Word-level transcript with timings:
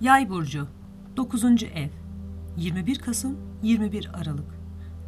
Yay 0.00 0.30
burcu 0.30 0.68
9. 1.16 1.44
ev 1.44 1.88
21 2.56 2.98
Kasım 2.98 3.38
21 3.62 4.10
Aralık 4.14 4.58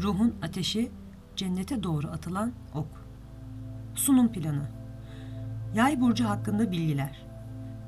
Ruhun 0.02 0.34
ateşi 0.42 0.90
cennete 1.36 1.82
doğru 1.82 2.08
atılan 2.08 2.52
ok. 2.74 2.86
Sunum 3.94 4.32
planı. 4.32 4.68
Yay 5.74 6.00
burcu 6.00 6.24
hakkında 6.24 6.72
bilgiler. 6.72 7.26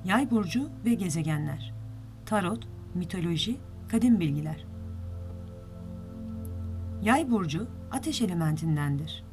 Yay 0.05 0.31
burcu 0.31 0.69
ve 0.85 0.95
gezegenler. 0.95 1.75
Tarot, 2.27 2.69
mitoloji, 2.95 3.57
kadim 3.89 4.21
bilgiler. 4.21 4.65
Yay 7.03 7.31
burcu 7.31 7.67
ateş 7.91 8.23
elementindendir. 8.23 9.25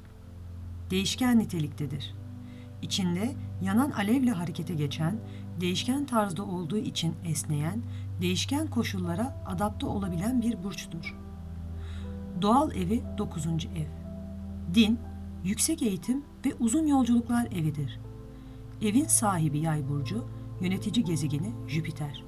Değişken 0.89 1.39
niteliktedir. 1.39 2.15
İçinde 2.81 3.35
yanan 3.61 3.91
alevle 3.91 4.31
harekete 4.31 4.73
geçen, 4.73 5.19
değişken 5.61 6.05
tarzda 6.05 6.43
olduğu 6.43 6.77
için 6.77 7.15
esneyen, 7.25 7.81
değişken 8.21 8.67
koşullara 8.67 9.43
adapte 9.45 9.85
olabilen 9.85 10.41
bir 10.41 10.63
burçtur. 10.63 11.15
Doğal 12.41 12.71
evi 12.71 13.03
9. 13.17 13.45
ev. 13.47 13.87
Din, 14.73 14.99
yüksek 15.43 15.81
eğitim 15.81 16.23
ve 16.45 16.53
uzun 16.59 16.87
yolculuklar 16.87 17.45
evidir. 17.45 17.99
Evin 18.81 19.05
sahibi 19.05 19.59
Yay 19.59 19.89
burcu, 19.89 20.25
yönetici 20.61 21.05
gezegeni 21.05 21.51
Jüpiter. 21.67 22.23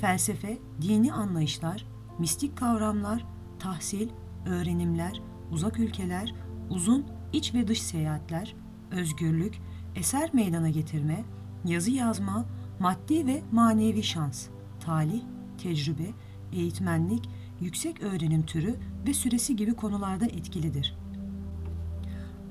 Felsefe, 0.00 0.58
dini 0.82 1.12
anlayışlar, 1.12 1.86
mistik 2.18 2.56
kavramlar, 2.56 3.24
tahsil, 3.58 4.08
öğrenimler, 4.46 5.22
uzak 5.50 5.78
ülkeler, 5.78 6.34
uzun 6.70 7.06
iç 7.32 7.54
ve 7.54 7.68
dış 7.68 7.82
seyahatler, 7.82 8.54
özgürlük, 8.90 9.58
eser 9.94 10.30
meydana 10.32 10.68
getirme, 10.68 11.24
yazı 11.64 11.90
yazma, 11.90 12.44
maddi 12.80 13.26
ve 13.26 13.42
manevi 13.52 14.02
şans, 14.02 14.46
talih, 14.80 15.22
tecrübe, 15.58 16.10
eğitmenlik, 16.52 17.28
yüksek 17.60 18.02
öğrenim 18.02 18.46
türü 18.46 18.76
ve 19.06 19.14
süresi 19.14 19.56
gibi 19.56 19.74
konularda 19.74 20.24
etkilidir. 20.24 20.96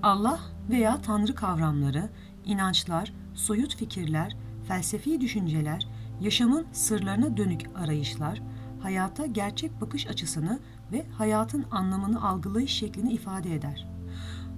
Allah 0.03 0.39
veya 0.69 1.01
Tanrı 1.01 1.35
kavramları, 1.35 2.09
inançlar, 2.45 3.13
soyut 3.33 3.75
fikirler, 3.75 4.37
felsefi 4.67 5.21
düşünceler, 5.21 5.87
yaşamın 6.21 6.65
sırlarına 6.71 7.37
dönük 7.37 7.69
arayışlar, 7.75 8.41
hayata 8.79 9.25
gerçek 9.25 9.81
bakış 9.81 10.07
açısını 10.07 10.59
ve 10.91 11.05
hayatın 11.17 11.65
anlamını 11.71 12.27
algılayış 12.29 12.71
şeklini 12.71 13.13
ifade 13.13 13.55
eder. 13.55 13.87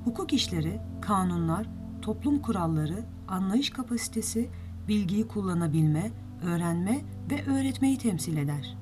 Hukuk 0.04 0.34
işleri, 0.34 0.82
kanunlar, 1.02 1.70
toplum 2.04 2.42
kuralları, 2.42 3.06
anlayış 3.28 3.70
kapasitesi, 3.70 4.50
bilgiyi 4.88 5.28
kullanabilme, 5.28 6.12
öğrenme 6.44 7.02
ve 7.32 7.46
öğretmeyi 7.46 7.98
temsil 7.98 8.38
eder. 8.38 8.78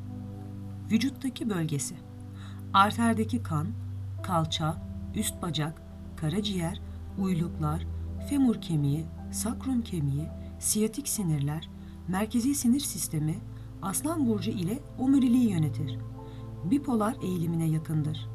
Vücuttaki 0.91 1.49
bölgesi 1.49 1.95
Arterdeki 2.73 3.44
kan, 3.44 3.67
kalça, 4.23 4.83
üst 5.16 5.42
bacak, 5.42 5.81
karaciğer, 6.16 6.81
uyluklar, 7.17 7.88
femur 8.30 8.61
kemiği, 8.61 9.05
sakrum 9.31 9.81
kemiği, 9.81 10.27
siyatik 10.59 11.08
sinirler, 11.08 11.69
merkezi 12.08 12.55
sinir 12.55 12.80
sistemi, 12.80 13.36
aslan 13.81 14.27
burcu 14.27 14.52
ile 14.52 14.80
omuriliği 14.99 15.49
yönetir. 15.49 15.97
Bipolar 16.64 17.16
eğilimine 17.22 17.67
yakındır. 17.67 18.30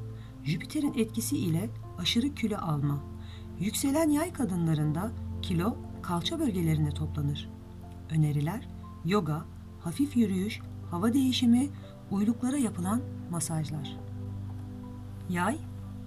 Jüpiter'in 0.45 0.95
etkisi 0.95 1.39
ile 1.39 1.71
aşırı 1.99 2.35
kilo 2.35 2.57
alma. 2.57 3.16
Yükselen 3.61 4.11
yay 4.11 4.33
kadınlarında 4.33 5.11
kilo 5.43 5.77
kalça 6.03 6.39
bölgelerine 6.39 6.91
toplanır. 6.91 7.51
Öneriler 8.11 8.69
yoga, 9.05 9.45
hafif 9.81 10.17
yürüyüş, 10.17 10.61
hava 10.91 11.13
değişimi, 11.13 11.69
uyluklara 12.11 12.57
yapılan 12.57 13.01
masajlar. 13.31 13.97
Yay, 15.29 15.59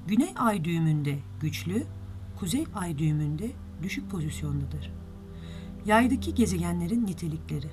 güney 0.07 0.33
ay 0.35 0.63
düğümünde 0.63 1.19
güçlü, 1.41 1.83
kuzey 2.39 2.65
ay 2.75 2.97
düğümünde 2.97 3.51
düşük 3.83 4.11
pozisyondadır. 4.11 4.91
Yaydaki 5.85 6.35
gezegenlerin 6.35 7.05
nitelikleri. 7.05 7.69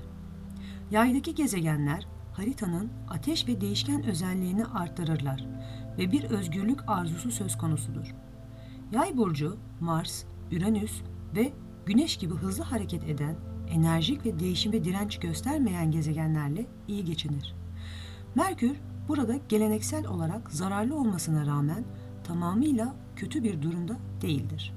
Yaydaki 0.90 1.34
gezegenler 1.34 2.06
haritanın 2.32 2.90
ateş 3.08 3.48
ve 3.48 3.60
değişken 3.60 4.02
özelliğini 4.04 4.64
artırırlar 4.64 5.46
ve 5.98 6.12
bir 6.12 6.24
özgürlük 6.24 6.80
arzusu 6.86 7.30
söz 7.30 7.58
konusudur. 7.58 8.14
Yay 8.92 9.16
burcu 9.16 9.56
Mars, 9.80 10.24
Uranüs 10.52 11.00
ve 11.36 11.52
Güneş 11.86 12.16
gibi 12.16 12.34
hızlı 12.34 12.64
hareket 12.64 13.04
eden, 13.04 13.36
enerjik 13.68 14.26
ve 14.26 14.38
değişime 14.38 14.84
direnç 14.84 15.18
göstermeyen 15.18 15.90
gezegenlerle 15.90 16.66
iyi 16.88 17.04
geçinir. 17.04 17.54
Merkür 18.34 18.76
burada 19.08 19.36
geleneksel 19.48 20.06
olarak 20.06 20.50
zararlı 20.50 20.96
olmasına 20.98 21.46
rağmen 21.46 21.84
tamamıyla 22.24 22.96
kötü 23.16 23.44
bir 23.44 23.62
durumda 23.62 23.96
değildir. 24.22 24.74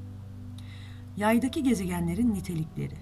Yaydaki 1.17 1.63
gezegenlerin 1.63 2.33
nitelikleri 2.33 2.97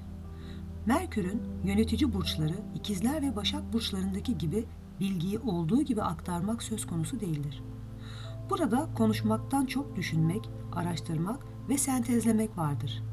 Merkür'ün 0.86 1.42
yönetici 1.64 2.14
burçları 2.14 2.56
ikizler 2.76 3.22
ve 3.22 3.36
başak 3.36 3.74
burçlarındaki 3.74 4.38
gibi 4.38 4.66
bilgiyi 5.00 5.40
olduğu 5.40 5.82
gibi 5.82 6.04
aktarmak 6.04 6.64
söz 6.64 6.88
konusu 6.88 7.20
değildir. 7.20 7.64
Burada 8.50 8.90
konuşmaktan 8.96 9.66
çok 9.66 9.96
düşünmek, 9.96 10.50
araştırmak 10.74 11.46
ve 11.70 11.78
sentezlemek 11.78 12.58
vardır. 12.58 13.04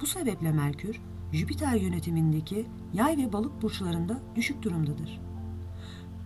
Bu 0.00 0.06
sebeple 0.06 0.52
Merkür, 0.52 1.00
Jüpiter 1.32 1.74
yönetimindeki 1.74 2.66
yay 2.92 3.16
ve 3.16 3.32
balık 3.32 3.62
burçlarında 3.62 4.20
düşük 4.36 4.62
durumdadır. 4.62 5.20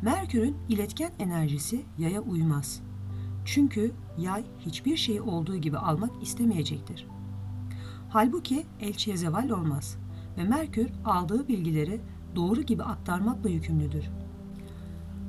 Merkür'ün 0.02 0.56
iletken 0.68 1.12
enerjisi 1.18 1.84
yaya 1.98 2.20
uymaz. 2.20 2.82
Çünkü 3.44 3.92
yay 4.18 4.44
hiçbir 4.58 4.96
şeyi 4.96 5.20
olduğu 5.20 5.56
gibi 5.56 5.78
almak 5.78 6.22
istemeyecektir. 6.22 7.06
Halbuki 8.08 8.66
elçiye 8.80 9.16
zeval 9.16 9.50
olmaz 9.50 9.98
ve 10.38 10.44
Merkür 10.44 10.90
aldığı 11.04 11.48
bilgileri 11.48 12.00
doğru 12.36 12.62
gibi 12.62 12.82
aktarmakla 12.82 13.48
yükümlüdür. 13.48 14.04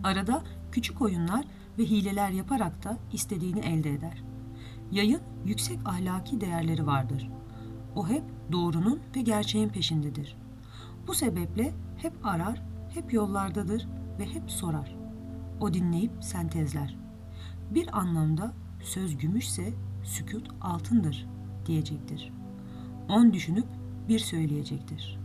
Arada 0.03 0.44
küçük 0.72 1.02
oyunlar 1.02 1.46
ve 1.79 1.84
hileler 1.84 2.29
yaparak 2.29 2.84
da 2.84 2.97
istediğini 3.13 3.59
elde 3.59 3.94
eder. 3.94 4.23
Yayın 4.91 5.22
yüksek 5.45 5.79
ahlaki 5.85 6.41
değerleri 6.41 6.88
vardır. 6.88 7.29
O 7.95 8.07
hep 8.07 8.23
doğrunun 8.51 9.00
ve 9.16 9.22
gerçeğin 9.22 9.69
peşindedir. 9.69 10.38
Bu 11.07 11.13
sebeple 11.13 11.73
hep 11.97 12.13
arar, 12.23 12.61
hep 12.94 13.13
yollardadır 13.13 13.88
ve 14.19 14.25
hep 14.25 14.51
sorar. 14.51 14.95
O 15.59 15.73
dinleyip 15.73 16.11
sentezler. 16.22 16.97
Bir 17.72 17.97
anlamda 18.00 18.53
söz 18.81 19.17
gümüşse 19.17 19.73
sükut 20.03 20.47
altındır 20.61 21.28
diyecektir. 21.66 22.31
On 23.09 23.34
düşünüp 23.34 23.67
bir 24.09 24.19
söyleyecektir. 24.19 25.19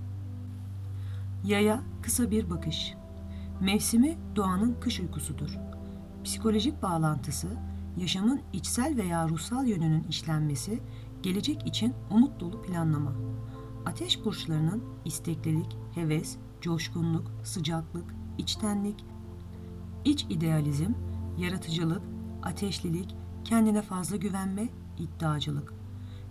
Yaya 1.44 1.82
kısa 2.02 2.30
bir 2.30 2.50
bakış. 2.50 2.94
Mevsimi 3.60 4.16
doğanın 4.36 4.76
kış 4.80 5.00
uykusudur. 5.00 5.58
Psikolojik 6.28 6.82
bağlantısı, 6.82 7.48
yaşamın 7.96 8.40
içsel 8.52 8.96
veya 8.96 9.28
ruhsal 9.28 9.66
yönünün 9.66 10.04
işlenmesi, 10.08 10.80
gelecek 11.22 11.66
için 11.66 11.94
umut 12.10 12.40
dolu 12.40 12.62
planlama. 12.62 13.12
Ateş 13.86 14.24
burçlarının 14.24 14.84
isteklilik, 15.04 15.76
heves, 15.94 16.36
coşkunluk, 16.60 17.30
sıcaklık, 17.44 18.14
içtenlik, 18.38 19.04
iç 20.04 20.26
idealizm, 20.30 20.92
yaratıcılık, 21.38 22.02
ateşlilik, 22.42 23.14
kendine 23.44 23.82
fazla 23.82 24.16
güvenme, 24.16 24.68
iddiacılık. 24.98 25.74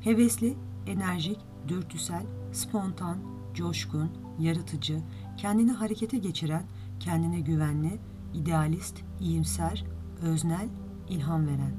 Hevesli, 0.02 0.58
enerjik, 0.88 1.40
dürtüsel, 1.68 2.25
spontan, 2.52 3.18
coşkun, 3.53 4.09
yaratıcı, 4.40 5.02
kendini 5.38 5.72
harekete 5.72 6.18
geçiren, 6.18 6.64
kendine 7.00 7.40
güvenli, 7.40 8.00
idealist, 8.37 8.97
iyimser, 9.19 9.85
öznel, 10.22 10.67
ilham 11.09 11.47
veren. 11.47 11.73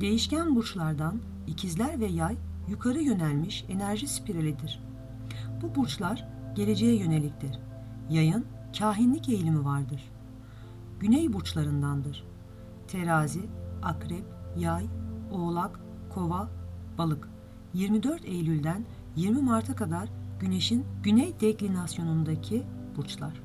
Değişken 0.00 0.56
burçlardan 0.56 1.20
ikizler 1.46 2.00
ve 2.00 2.06
yay 2.06 2.36
yukarı 2.68 3.02
yönelmiş 3.02 3.64
enerji 3.68 4.08
spiralidir. 4.08 4.80
Bu 5.62 5.74
burçlar 5.74 6.28
geleceğe 6.54 6.96
yöneliktir. 6.96 7.58
Yayın 8.10 8.44
kahinlik 8.78 9.28
eğilimi 9.28 9.64
vardır. 9.64 10.12
Güney 11.00 11.32
burçlarındandır. 11.32 12.24
Terazi, 12.88 13.40
akrep, 13.82 14.24
yay, 14.58 14.86
oğlak, 15.30 15.80
kova, 16.14 16.48
balık. 16.98 17.28
24 17.74 18.24
Eylül'den 18.24 18.84
20 19.16 19.42
Mart'a 19.42 19.76
kadar 19.76 20.08
Güneş'in 20.40 20.84
güney 21.02 21.40
deklinasyonundaki 21.40 22.62
burçlar. 22.96 23.42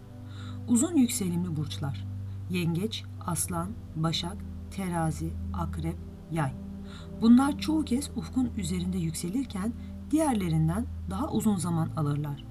Uzun 0.68 0.96
yükselimli 0.96 1.56
burçlar. 1.56 2.11
Yengeç, 2.52 3.04
Aslan, 3.26 3.70
Başak, 3.96 4.38
Terazi, 4.72 5.34
Akrep, 5.54 5.98
Yay. 6.32 6.54
Bunlar 7.22 7.58
çoğu 7.58 7.86
kez 7.86 8.10
ufkun 8.16 8.50
üzerinde 8.58 8.98
yükselirken 8.98 9.74
diğerlerinden 10.12 10.86
daha 11.10 11.32
uzun 11.32 11.56
zaman 11.56 11.90
alırlar 11.98 12.46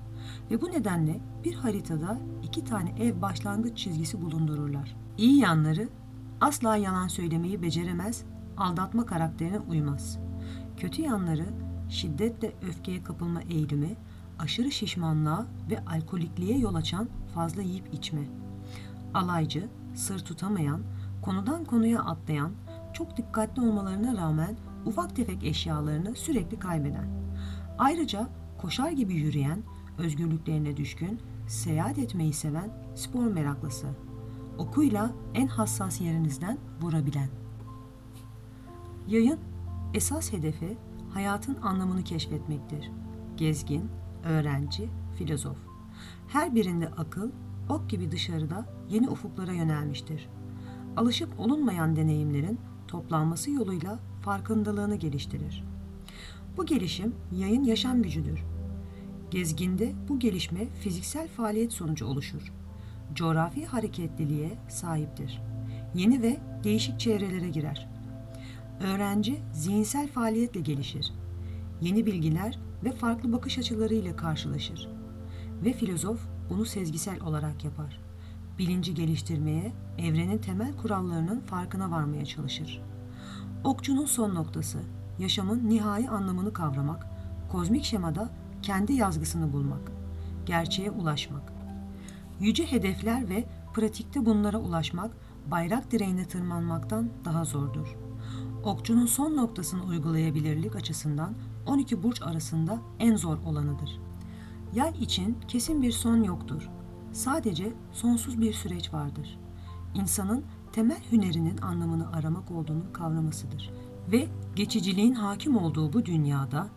ve 0.50 0.61
bu 0.61 0.70
nedenle 0.70 1.20
bir 1.44 1.55
haritada 1.55 2.19
iki 2.43 2.64
tane 2.64 2.91
ev 2.91 3.23
başlangıç 3.23 3.79
çizgisi 3.79 4.23
bulundururlar. 4.23 4.97
İyi 5.19 5.38
yanları 5.38 5.88
asla 6.41 6.76
yalan 6.76 7.08
söylemeyi 7.08 7.62
beceremez, 7.62 8.25
aldatma 8.56 9.06
karakterine 9.06 9.58
uymaz. 9.58 10.19
Kötü 10.76 11.02
yanları 11.02 11.47
şiddetle 11.88 12.52
öfkeye 12.69 13.02
kapılma 13.02 13.43
eğilimi, 13.43 13.97
aşırı 14.38 14.70
şişmanlığa 14.70 15.47
ve 15.70 15.85
alkolikliğe 15.85 16.58
yol 16.58 16.75
açan 16.75 17.08
fazla 17.35 17.62
yiyip 17.62 17.94
içme. 17.94 18.23
Alaycı, 19.14 19.69
sır 19.95 20.19
tutamayan, 20.19 20.81
konudan 21.23 21.65
konuya 21.65 22.01
atlayan, 22.01 22.53
çok 22.93 23.17
dikkatli 23.17 23.63
olmalarına 23.63 24.17
rağmen 24.17 24.57
ufak 24.87 25.17
tefek 25.17 25.45
eşyalarını 25.45 26.15
sürekli 26.17 26.59
kaybeden. 26.59 27.09
Ayrıca 27.79 28.29
koşar 28.59 28.91
gibi 28.91 29.15
yürüyen, 29.15 29.63
özgürlüklerine 29.99 30.77
düşkün, 30.77 31.21
seyahat 31.49 31.99
etmeyi 31.99 32.33
seven 32.33 32.71
spor 32.95 33.27
meraklısı. 33.27 33.87
Okuyla 34.59 35.11
en 35.35 35.47
hassas 35.47 36.01
yerinizden 36.01 36.59
vurabilen. 36.81 37.29
Yayın 39.09 39.39
esas 39.95 40.33
hedefi 40.33 40.77
hayatın 41.15 41.57
anlamını 41.63 42.05
keşfetmektir. 42.05 42.91
Gezgin, 43.37 43.91
öğrenci, 44.25 44.89
filozof. 45.19 45.57
Her 46.29 46.55
birinde 46.55 46.89
akıl, 46.89 47.31
ok 47.71 47.91
gibi 47.91 48.11
dışarıda 48.11 48.67
yeni 48.91 49.09
ufuklara 49.09 49.53
yönelmiştir. 49.53 50.29
Alışık 50.97 51.41
olunmayan 51.41 51.97
deneyimlerin 51.97 52.59
toplanması 52.89 53.51
yoluyla 53.51 53.99
farkındalığını 54.23 54.97
geliştirir. 54.97 55.65
Bu 56.57 56.67
gelişim 56.67 57.15
yayın 57.33 57.65
yaşam 57.65 58.03
gücüdür. 58.03 58.41
Gezginde 59.31 59.93
bu 60.09 60.19
gelişme 60.19 60.67
fiziksel 60.81 61.29
faaliyet 61.29 61.73
sonucu 61.73 62.07
oluşur. 62.07 62.53
Coğrafi 63.15 63.67
hareketliliğe 63.67 64.51
sahiptir. 64.69 65.43
Yeni 65.95 66.23
ve 66.23 66.37
değişik 66.65 67.01
çevrelere 67.01 67.49
girer. 67.49 67.89
Öğrenci 68.81 69.41
zihinsel 69.53 70.09
faaliyetle 70.09 70.61
gelişir. 70.61 71.13
Yeni 71.81 72.07
bilgiler 72.07 72.59
ve 72.85 72.93
farklı 72.93 73.33
bakış 73.33 73.59
açılarıyla 73.59 74.17
karşılaşır. 74.17 74.89
Ve 75.65 75.73
filozof 75.73 76.21
bunu 76.50 76.64
sezgisel 76.64 77.20
olarak 77.20 77.64
yapar. 77.64 78.00
Bilinci 78.58 78.94
geliştirmeye, 78.94 79.73
evrenin 79.99 80.38
temel 80.38 80.76
kurallarının 80.76 81.41
farkına 81.41 81.91
varmaya 81.91 82.25
çalışır. 82.26 82.82
Okçunun 83.64 84.06
son 84.06 84.35
noktası, 84.35 84.79
yaşamın 85.19 85.69
nihai 85.69 86.08
anlamını 86.08 86.52
kavramak, 86.52 87.06
kozmik 87.52 87.85
şemada 87.85 88.31
kendi 88.62 88.93
yazgısını 88.93 89.52
bulmak, 89.52 89.93
gerçeğe 90.47 90.91
ulaşmak. 90.91 91.52
Yüce 92.41 92.73
hedefler 92.73 93.29
ve 93.29 93.44
pratikte 93.75 94.26
bunlara 94.26 94.58
ulaşmak, 94.58 95.11
bayrak 95.50 95.91
direğine 95.91 96.29
tırmanmaktan 96.29 97.11
daha 97.25 97.44
zordur. 97.44 97.97
Okçunun 98.64 99.06
son 99.06 99.37
noktasını 99.37 99.85
uygulayabilirlik 99.85 100.76
açısından 100.76 101.35
12 101.67 102.02
burç 102.02 102.23
arasında 102.23 102.79
en 102.99 103.17
zor 103.17 103.38
olanıdır. 103.38 104.10
Yay 104.75 104.93
için 105.01 105.39
kesin 105.49 105.83
bir 105.83 105.93
son 105.93 106.23
yoktur. 106.23 106.71
Sadece 107.13 107.73
sonsuz 107.93 108.41
bir 108.41 108.53
süreç 108.53 108.93
vardır. 108.93 109.39
İnsanın 109.95 110.45
temel 110.73 111.03
hünerinin 111.13 111.59
anlamını 111.59 112.13
aramak 112.13 112.51
olduğunu 112.51 112.93
kavramasıdır. 112.93 113.71
Ve 114.13 114.29
geçiciliğin 114.57 115.15
hakim 115.15 115.57
olduğu 115.57 115.93
bu 115.93 116.07
dünyada 116.07 116.69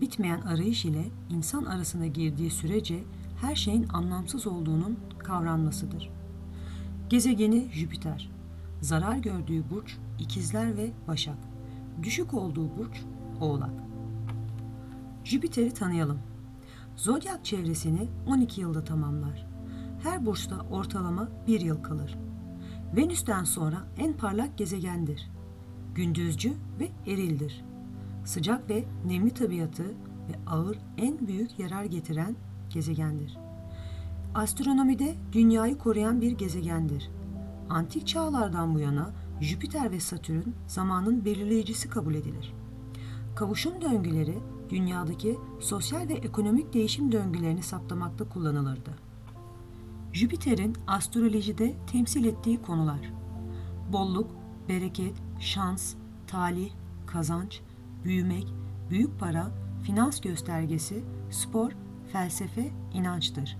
bitmeyen 0.00 0.40
arayış 0.40 0.84
ile 0.84 1.04
insan 1.30 1.64
arasına 1.64 2.06
girdiği 2.06 2.50
sürece 2.50 3.04
her 3.40 3.56
şeyin 3.56 3.88
anlamsız 3.88 4.46
olduğunun 4.46 4.98
kavranmasıdır. 5.18 6.10
Gezegeni 7.08 7.68
Jüpiter, 7.72 8.30
zarar 8.80 9.16
gördüğü 9.16 9.70
burç 9.70 9.96
İkizler 10.18 10.76
ve 10.76 10.90
Başak, 11.08 11.38
düşük 12.02 12.34
olduğu 12.34 12.76
burç 12.78 13.02
Oğlak. 13.40 13.70
Jüpiter'i 15.24 15.74
tanıyalım. 15.74 16.18
Zodyak 16.98 17.44
çevresini 17.44 18.08
12 18.26 18.60
yılda 18.60 18.84
tamamlar. 18.84 19.46
Her 20.02 20.26
burçta 20.26 20.56
ortalama 20.70 21.28
bir 21.46 21.60
yıl 21.60 21.82
kalır. 21.82 22.18
Venüs'ten 22.96 23.44
sonra 23.44 23.76
en 23.98 24.12
parlak 24.12 24.58
gezegendir. 24.58 25.30
Gündüzcü 25.94 26.52
ve 26.80 27.12
erildir. 27.12 27.64
Sıcak 28.24 28.70
ve 28.70 28.84
nemli 29.06 29.30
tabiatı 29.30 29.84
ve 30.28 30.50
ağır 30.50 30.78
en 30.96 31.28
büyük 31.28 31.58
yarar 31.58 31.84
getiren 31.84 32.36
gezegendir. 32.70 33.38
Astronomide 34.34 35.14
dünyayı 35.32 35.78
koruyan 35.78 36.20
bir 36.20 36.32
gezegendir. 36.32 37.10
Antik 37.70 38.06
çağlardan 38.06 38.74
bu 38.74 38.78
yana 38.78 39.10
Jüpiter 39.40 39.92
ve 39.92 40.00
Satürn 40.00 40.50
zamanın 40.66 41.24
belirleyicisi 41.24 41.88
kabul 41.90 42.14
edilir. 42.14 42.54
Kavuşum 43.36 43.80
döngüleri 43.80 44.38
dünyadaki 44.70 45.38
sosyal 45.60 46.08
ve 46.08 46.14
ekonomik 46.14 46.74
değişim 46.74 47.12
döngülerini 47.12 47.62
saptamakta 47.62 48.28
kullanılırdı. 48.28 48.90
Jüpiter'in 50.12 50.76
astrolojide 50.86 51.74
temsil 51.92 52.24
ettiği 52.24 52.62
konular 52.62 53.18
bolluk, 53.92 54.30
bereket, 54.68 55.14
şans, 55.40 55.94
talih, 56.26 56.70
kazanç, 57.06 57.60
büyümek, 58.04 58.46
büyük 58.90 59.20
para, 59.20 59.50
finans 59.82 60.20
göstergesi, 60.20 61.04
spor, 61.30 61.72
felsefe, 62.12 62.70
inançtır. 62.94 63.56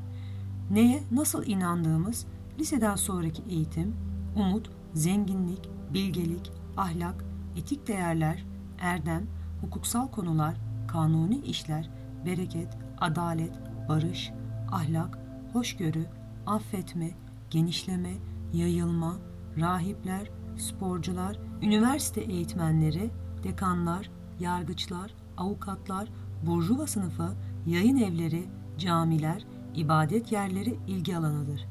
Neye 0.70 1.02
nasıl 1.12 1.46
inandığımız, 1.46 2.26
liseden 2.58 2.96
sonraki 2.96 3.42
eğitim, 3.48 3.96
umut, 4.36 4.70
zenginlik, 4.94 5.68
bilgelik, 5.94 6.52
ahlak, 6.76 7.24
etik 7.56 7.88
değerler, 7.88 8.44
erdem, 8.80 9.26
hukuksal 9.60 10.08
konular, 10.08 10.56
kanuni 10.88 11.38
işler, 11.38 11.90
bereket, 12.26 12.78
adalet, 13.00 13.52
barış, 13.88 14.32
ahlak, 14.72 15.18
hoşgörü, 15.52 16.06
affetme, 16.46 17.10
genişleme, 17.50 18.12
yayılma, 18.52 19.16
rahipler, 19.60 20.30
sporcular, 20.56 21.38
üniversite 21.62 22.20
eğitmenleri, 22.20 23.10
dekanlar, 23.42 24.10
yargıçlar, 24.40 25.14
avukatlar, 25.36 26.08
burjuva 26.46 26.86
sınıfı, 26.86 27.32
yayın 27.66 27.96
evleri, 27.96 28.48
camiler, 28.78 29.46
ibadet 29.74 30.32
yerleri 30.32 30.78
ilgi 30.86 31.16
alanıdır. 31.16 31.66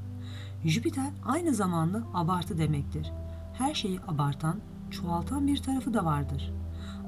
Jüpiter 0.66 1.12
aynı 1.26 1.54
zamanda 1.54 2.04
abartı 2.14 2.58
demektir. 2.58 3.12
Her 3.54 3.74
şeyi 3.74 4.00
abartan, 4.08 4.56
çoğaltan 4.92 5.48
bir 5.48 5.58
tarafı 5.58 5.94
da 5.94 6.06
vardır. 6.06 6.54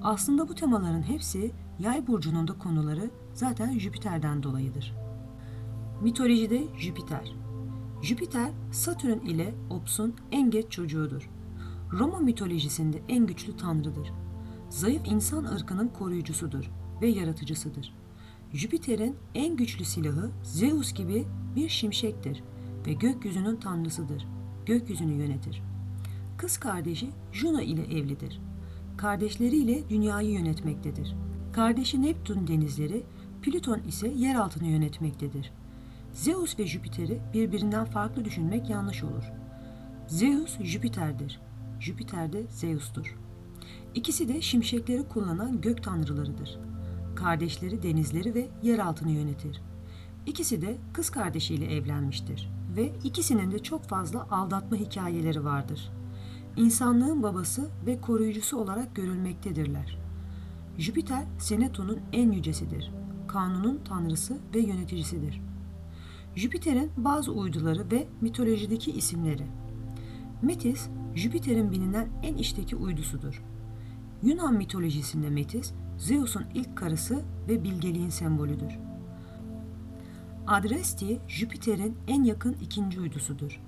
Aslında 0.03 0.49
bu 0.49 0.55
temaların 0.55 1.01
hepsi 1.01 1.51
Yay 1.79 2.07
burcunun 2.07 2.47
da 2.47 2.57
konuları 2.57 3.09
zaten 3.33 3.79
Jüpiter'den 3.79 4.43
dolayıdır. 4.43 4.95
Mitolojide 6.01 6.63
Jüpiter. 6.77 7.35
Jüpiter, 8.01 8.51
Satürn 8.71 9.19
ile 9.19 9.55
Ops'un 9.69 10.15
en 10.31 10.51
geç 10.51 10.71
çocuğudur. 10.71 11.29
Roma 11.91 12.19
mitolojisinde 12.19 13.01
en 13.09 13.27
güçlü 13.27 13.57
tanrıdır. 13.57 14.11
Zayıf 14.69 15.07
insan 15.07 15.43
ırkının 15.43 15.87
koruyucusudur 15.87 16.71
ve 17.01 17.07
yaratıcısıdır. 17.07 17.93
Jüpiter'in 18.53 19.15
en 19.35 19.55
güçlü 19.55 19.85
silahı 19.85 20.31
Zeus 20.43 20.93
gibi 20.93 21.25
bir 21.55 21.69
şimşektir 21.69 22.43
ve 22.87 22.93
gökyüzünün 22.93 23.55
tanrısıdır. 23.55 24.27
Gökyüzünü 24.65 25.13
yönetir. 25.13 25.61
Kız 26.37 26.57
kardeşi 26.57 27.09
Juno 27.31 27.61
ile 27.61 27.83
evlidir. 27.83 28.41
Kardeşleriyle 28.97 29.89
dünyayı 29.89 30.31
yönetmektedir. 30.31 31.15
Kardeşi 31.53 32.01
Neptün 32.01 32.47
denizleri, 32.47 33.03
Plüton 33.41 33.79
ise 33.87 34.07
yer 34.07 34.35
altını 34.35 34.67
yönetmektedir. 34.67 35.51
Zeus 36.13 36.59
ve 36.59 36.67
Jüpiter'i 36.67 37.21
birbirinden 37.33 37.85
farklı 37.85 38.25
düşünmek 38.25 38.69
yanlış 38.69 39.03
olur. 39.03 39.23
Zeus 40.07 40.59
Jüpiter'dir. 40.61 41.39
Jüpiter 41.79 42.33
de 42.33 42.43
Zeus'tur. 42.49 43.17
İkisi 43.95 44.27
de 44.27 44.41
şimşekleri 44.41 45.07
kullanan 45.07 45.61
gök 45.61 45.83
tanrılarıdır. 45.83 46.59
Kardeşleri 47.15 47.83
denizleri 47.83 48.35
ve 48.35 48.47
yer 48.63 48.79
altını 48.79 49.11
yönetir. 49.11 49.61
İkisi 50.25 50.61
de 50.61 50.77
kız 50.93 51.09
kardeşiyle 51.09 51.75
evlenmiştir 51.75 52.49
ve 52.75 52.91
ikisinin 53.03 53.51
de 53.51 53.59
çok 53.59 53.83
fazla 53.83 54.27
aldatma 54.31 54.77
hikayeleri 54.77 55.45
vardır. 55.45 55.91
İnsanlığın 56.57 57.23
babası 57.23 57.69
ve 57.85 58.01
koruyucusu 58.01 58.57
olarak 58.57 58.95
görülmektedirler. 58.95 59.98
Jüpiter, 60.79 61.23
Seneton'un 61.37 61.99
en 62.13 62.31
yücesidir. 62.31 62.91
Kanunun 63.27 63.79
tanrısı 63.85 64.37
ve 64.55 64.59
yöneticisidir. 64.59 65.41
Jüpiter'in 66.35 66.91
bazı 66.97 67.31
uyduları 67.31 67.91
ve 67.91 68.07
mitolojideki 68.21 68.91
isimleri. 68.91 69.45
Metis, 70.41 70.87
Jüpiter'in 71.15 71.71
bilinen 71.71 72.07
en 72.23 72.35
içteki 72.35 72.75
uydusudur. 72.75 73.43
Yunan 74.23 74.53
mitolojisinde 74.53 75.29
Metis, 75.29 75.73
Zeus'un 75.97 76.45
ilk 76.53 76.77
karısı 76.77 77.21
ve 77.47 77.63
bilgeliğin 77.63 78.09
sembolüdür. 78.09 78.79
Adresti, 80.47 81.19
Jüpiter'in 81.27 81.97
en 82.07 82.23
yakın 82.23 82.55
ikinci 82.61 82.99
uydusudur. 82.99 83.61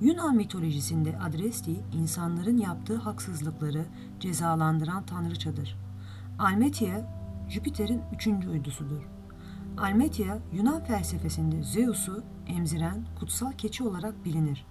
Yunan 0.00 0.36
mitolojisinde 0.36 1.18
Adresti, 1.18 1.72
insanların 1.92 2.58
yaptığı 2.58 2.96
haksızlıkları 2.96 3.84
cezalandıran 4.20 5.06
tanrıçadır. 5.06 5.89
Almetia, 6.40 7.00
Jüpiter'in 7.48 8.02
üçüncü 8.14 8.50
uydusudur. 8.50 9.02
Almetia, 9.78 10.38
Yunan 10.52 10.84
felsefesinde 10.84 11.62
Zeus'u 11.62 12.22
emziren 12.46 13.06
kutsal 13.18 13.52
keçi 13.52 13.84
olarak 13.84 14.24
bilinir. 14.24 14.66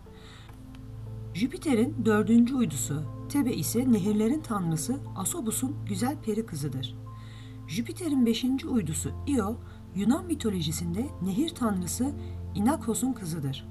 Jüpiter'in 1.34 2.06
dördüncü 2.06 2.56
uydusu, 2.56 3.04
Tebe 3.30 3.54
ise 3.54 3.92
nehirlerin 3.92 4.42
tanrısı 4.42 5.00
Asobus'un 5.16 5.76
güzel 5.86 6.16
peri 6.26 6.46
kızıdır. 6.46 6.96
Jüpiter'in 7.68 8.26
beşinci 8.26 8.68
uydusu 8.68 9.12
Io, 9.28 9.56
Yunan 9.96 10.26
mitolojisinde 10.26 11.06
nehir 11.22 11.50
tanrısı 11.50 12.12
Inakos'un 12.56 13.14
kızıdır. 13.14 13.68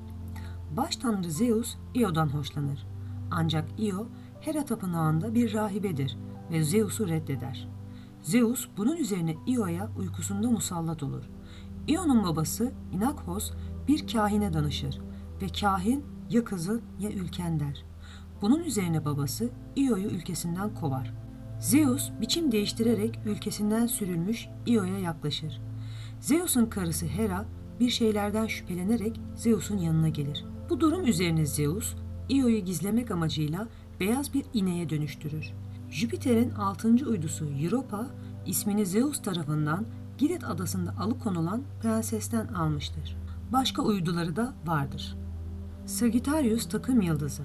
Baş 0.77 0.97
tanrı 0.97 1.31
Zeus 1.31 1.77
Io'dan 1.95 2.29
hoşlanır. 2.29 2.87
Ancak 3.31 3.81
Io, 3.81 4.07
Hera 4.41 4.65
tapınağında 4.65 5.35
bir 5.35 5.55
rahibedir 5.55 6.17
ve 6.51 6.65
Zeus'u 6.65 7.09
reddeder. 7.09 7.69
Zeus 8.29 8.69
bunun 8.77 8.97
üzerine 8.97 9.37
Io'ya 9.47 9.91
uykusunda 9.99 10.51
musallat 10.51 11.03
olur. 11.03 11.25
Io'nun 11.89 12.25
babası 12.25 12.73
Inakos 12.93 13.53
bir 13.89 14.07
kahine 14.07 14.53
danışır 14.53 15.01
ve 15.43 15.47
kahin 15.61 16.05
ya 16.31 16.45
kızı 16.45 16.81
ya 17.01 17.11
ülken 17.11 17.61
der. 17.61 17.85
Bunun 18.43 18.65
üzerine 18.65 19.05
babası 19.05 19.51
Io'yu 19.77 20.09
ülkesinden 20.09 20.75
kovar. 20.75 21.15
Zeus 21.61 22.11
biçim 22.21 22.53
değiştirerek 22.53 23.19
ülkesinden 23.27 23.87
sürülmüş 23.87 24.49
Io'ya 24.67 24.99
yaklaşır. 24.99 25.61
Zeus'un 26.21 26.67
karısı 26.67 27.07
Hera 27.07 27.45
bir 27.81 27.91
şeylerden 27.91 28.47
şüphelenerek 28.47 29.21
Zeus'un 29.37 29.79
yanına 29.79 30.09
gelir. 30.09 30.45
Bu 30.71 30.81
durum 30.81 31.07
üzerine 31.07 31.47
Zeus, 31.47 31.95
Io'yu 32.31 32.59
gizlemek 32.59 33.11
amacıyla 33.11 33.69
beyaz 34.01 34.35
bir 34.35 34.45
ineğe 34.55 34.91
dönüştürür. 34.91 35.53
Jüpiter'in 35.91 36.51
altıncı 36.51 37.07
uydusu 37.07 37.47
Europa, 37.63 38.07
ismini 38.47 38.87
Zeus 38.87 39.23
tarafından 39.23 39.85
Girit 40.19 40.45
adasında 40.45 40.95
alıkonulan 40.99 41.63
prensesten 41.83 42.47
almıştır. 42.47 43.17
Başka 43.53 43.83
uyduları 43.83 44.37
da 44.37 44.55
vardır. 44.67 45.17
Sagittarius 45.87 46.69
takım 46.69 47.01
yıldızı. 47.01 47.43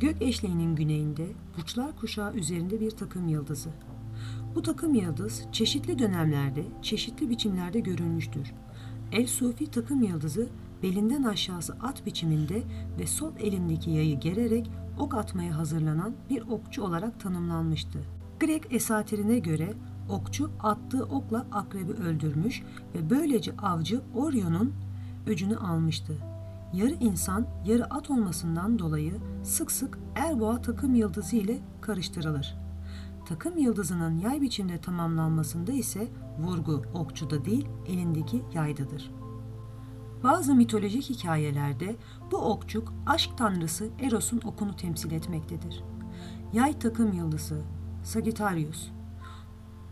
Gök 0.00 0.22
eşleğinin 0.22 0.76
güneyinde 0.76 1.26
burçlar 1.58 1.96
kuşağı 1.96 2.34
üzerinde 2.34 2.80
bir 2.80 2.90
takım 2.90 3.28
yıldızı. 3.28 3.70
Bu 4.54 4.62
takım 4.62 4.94
yıldız 4.94 5.42
çeşitli 5.52 5.98
dönemlerde, 5.98 6.64
çeşitli 6.82 7.30
biçimlerde 7.30 7.80
görülmüştür. 7.80 8.52
El 9.12 9.26
Sufi 9.26 9.70
takım 9.70 10.02
yıldızı 10.02 10.48
belinden 10.82 11.22
aşağısı 11.22 11.72
at 11.82 12.06
biçiminde 12.06 12.62
ve 12.98 13.06
sol 13.06 13.32
elindeki 13.40 13.90
yayı 13.90 14.20
gererek 14.20 14.70
ok 14.98 15.14
atmaya 15.14 15.58
hazırlanan 15.58 16.14
bir 16.30 16.42
okçu 16.42 16.82
olarak 16.82 17.20
tanımlanmıştı. 17.20 17.98
Grek 18.40 18.66
esatirine 18.70 19.38
göre 19.38 19.74
okçu 20.08 20.50
attığı 20.60 21.04
okla 21.04 21.46
akrebi 21.52 21.92
öldürmüş 21.92 22.62
ve 22.94 23.10
böylece 23.10 23.56
avcı 23.56 24.00
Orion'un 24.14 24.72
öcünü 25.26 25.56
almıştı. 25.56 26.12
Yarı 26.72 26.94
insan, 26.94 27.46
yarı 27.66 27.94
at 27.94 28.10
olmasından 28.10 28.78
dolayı 28.78 29.14
sık 29.42 29.72
sık 29.72 29.98
Erboğa 30.14 30.62
takım 30.62 30.94
yıldızı 30.94 31.36
ile 31.36 31.58
karıştırılır. 31.80 32.56
Takım 33.26 33.58
yıldızının 33.58 34.18
yay 34.18 34.40
biçimde 34.40 34.78
tamamlanmasında 34.78 35.72
ise 35.72 36.08
vurgu 36.38 36.82
okçuda 36.94 37.44
değil 37.44 37.68
elindeki 37.86 38.42
yaydadır. 38.54 39.10
Bazı 40.22 40.54
mitolojik 40.54 41.10
hikayelerde 41.10 41.96
bu 42.32 42.36
okçuk 42.36 42.92
aşk 43.06 43.38
tanrısı 43.38 43.88
Eros'un 44.00 44.40
okunu 44.44 44.76
temsil 44.76 45.10
etmektedir. 45.10 45.82
Yay 46.52 46.78
takım 46.78 47.12
yıldızı 47.12 47.62
Sagittarius 48.04 48.90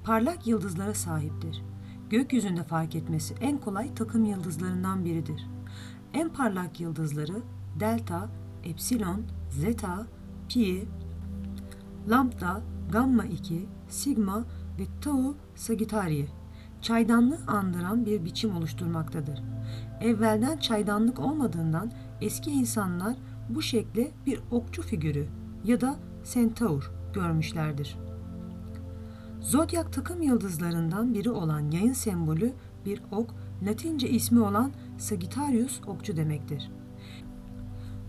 parlak 0.05 0.47
yıldızlara 0.47 0.95
sahiptir. 0.95 1.62
Gökyüzünde 2.11 2.62
fark 2.62 2.95
etmesi 2.95 3.35
en 3.41 3.59
kolay 3.59 3.95
takım 3.95 4.25
yıldızlarından 4.25 5.05
biridir. 5.05 5.47
En 6.12 6.29
parlak 6.29 6.81
yıldızları 6.81 7.43
delta, 7.81 8.29
epsilon, 8.64 9.23
zeta, 9.50 10.07
pi, 10.49 10.88
lambda, 12.09 12.62
gamma 12.93 13.25
2, 13.25 13.67
sigma 13.88 14.45
ve 14.79 14.87
tau 15.00 15.35
Sagittarius 15.55 16.31
çaydanlığı 16.83 17.38
andıran 17.47 18.07
bir 18.07 18.25
biçim 18.25 18.57
oluşturmaktadır. 18.57 19.43
Evvelden 20.02 20.56
çaydanlık 20.56 21.18
olmadığından 21.18 21.92
eski 22.21 22.50
insanlar 22.50 23.16
bu 23.49 23.62
şekle 23.62 24.11
bir 24.26 24.40
okçu 24.50 24.82
figürü 24.82 25.26
ya 25.64 25.80
da 25.80 25.97
centaur 26.32 26.92
görmüşlerdir. 27.14 27.99
Zodyak 29.40 29.92
takım 29.92 30.23
yıldızlarından 30.23 31.14
biri 31.14 31.30
olan 31.30 31.71
yayın 31.71 31.92
sembolü 31.92 32.52
bir 32.87 33.02
ok, 33.12 33.35
Latince 33.66 34.11
ismi 34.11 34.40
olan 34.40 34.73
Sagittarius 34.99 35.80
okçu 35.87 36.16
demektir. 36.16 36.71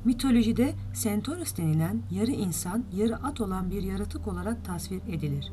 Mitolojide 0.05 0.73
Centaurus 1.01 1.57
denilen 1.57 2.01
yarı 2.11 2.31
insan, 2.31 2.83
yarı 2.93 3.15
at 3.15 3.41
olan 3.41 3.71
bir 3.71 3.83
yaratık 3.83 4.27
olarak 4.27 4.65
tasvir 4.65 5.01
edilir. 5.07 5.51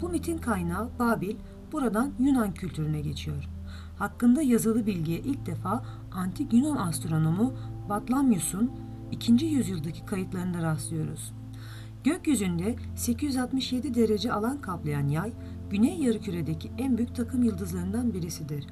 Bu 0.00 0.08
mitin 0.08 0.38
kaynağı 0.38 0.88
Babil, 0.98 1.36
buradan 1.72 2.12
Yunan 2.18 2.54
kültürüne 2.54 3.00
geçiyor. 3.00 3.53
Hakkında 3.98 4.42
yazılı 4.42 4.86
bilgiye 4.86 5.18
ilk 5.18 5.46
defa 5.46 5.84
antik 6.12 6.52
Yunan 6.52 6.76
astronomu 6.76 7.54
Batlamyus'un 7.88 8.70
2. 9.12 9.44
yüzyıldaki 9.44 10.06
kayıtlarında 10.06 10.62
rastlıyoruz. 10.62 11.32
Gökyüzünde 12.04 12.76
867 12.96 13.94
derece 13.94 14.32
alan 14.32 14.60
kaplayan 14.60 15.08
yay, 15.08 15.32
güney 15.70 15.98
yarımküredeki 15.98 16.70
en 16.78 16.98
büyük 16.98 17.14
takım 17.14 17.42
yıldızlarından 17.42 18.14
birisidir. 18.14 18.66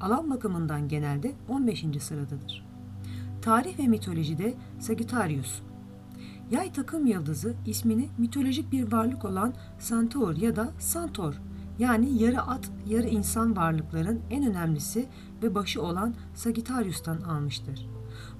Alan 0.00 0.30
bakımından 0.30 0.88
genelde 0.88 1.32
15. 1.48 1.84
sıradadır. 2.00 2.64
Tarih 3.42 3.78
ve 3.78 3.86
mitolojide 3.86 4.54
Sagittarius. 4.78 5.60
Yay 6.50 6.72
takım 6.72 7.06
yıldızı 7.06 7.54
ismini 7.66 8.08
mitolojik 8.18 8.72
bir 8.72 8.92
varlık 8.92 9.24
olan 9.24 9.54
Centaur 9.88 10.36
ya 10.36 10.56
da 10.56 10.72
Santor 10.78 11.34
yani 11.78 12.22
yarı 12.22 12.42
at, 12.42 12.70
yarı 12.86 13.08
insan 13.08 13.56
varlıkların 13.56 14.20
en 14.30 14.46
önemlisi 14.46 15.08
ve 15.42 15.54
başı 15.54 15.82
olan 15.82 16.14
Sagittarius'tan 16.34 17.20
almıştır. 17.20 17.88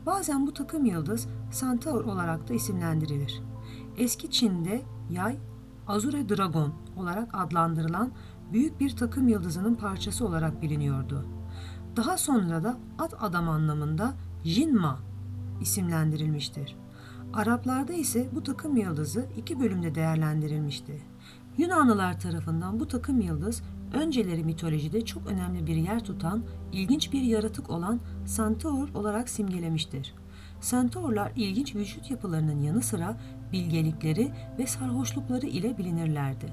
Bazen 0.07 0.47
bu 0.47 0.54
takım 0.54 0.85
yıldız 0.85 1.28
Centaur 1.61 2.04
olarak 2.04 2.49
da 2.49 2.54
isimlendirilir. 2.54 3.42
Eski 3.97 4.30
Çin'de 4.30 4.83
yay, 5.11 5.38
Azure 5.87 6.28
Dragon 6.28 6.73
olarak 6.97 7.28
adlandırılan 7.33 8.11
büyük 8.52 8.80
bir 8.80 8.97
takım 8.97 9.28
yıldızının 9.28 9.75
parçası 9.75 10.26
olarak 10.26 10.62
biliniyordu. 10.62 11.25
Daha 11.97 12.18
sonra 12.18 12.64
da 12.64 12.76
at 12.99 13.14
adam 13.23 13.49
anlamında 13.49 14.14
Jinma 14.45 14.99
isimlendirilmiştir. 15.61 16.76
Araplarda 17.33 17.92
ise 17.92 18.28
bu 18.35 18.42
takım 18.42 18.76
yıldızı 18.76 19.26
iki 19.37 19.61
bölümde 19.61 19.95
değerlendirilmişti. 19.95 21.02
Yunanlılar 21.59 22.21
tarafından 22.21 22.81
bu 22.81 22.88
takım 22.88 23.21
yıldız 23.21 23.62
önceleri 23.95 24.45
mitolojide 24.45 25.05
çok 25.05 25.27
önemli 25.27 25.67
bir 25.67 25.77
yer 25.77 26.05
tutan 26.05 26.43
ilginç 26.73 27.12
bir 27.12 27.23
yaratık 27.23 27.71
olan 27.71 28.00
Centaur 28.37 28.88
olarak 28.95 29.29
simgelemiştir. 29.29 30.15
Centaurlar 30.61 31.33
ilginç 31.37 31.75
vücut 31.75 32.11
yapılarının 32.11 32.62
yanı 32.62 32.83
sıra 32.83 33.17
bilgelikleri 33.53 34.33
ve 34.59 34.67
sarhoşlukları 34.67 35.47
ile 35.47 35.79
bilinirlerdi. 35.79 36.53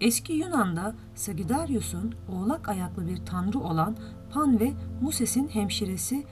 Eski 0.00 0.32
Yunan'da 0.32 0.94
Sagittarius'un 1.14 2.14
oğlak 2.32 2.68
ayaklı 2.68 3.06
bir 3.06 3.16
tanrı 3.16 3.58
olan 3.58 3.96
Pan 4.32 4.60
ve 4.60 4.72
Muses'in 5.00 5.48
hemşiresi 5.48 6.24